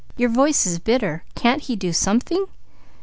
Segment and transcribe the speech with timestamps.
[0.17, 1.23] "Your voice is bitter.
[1.35, 2.47] Can't he do something?"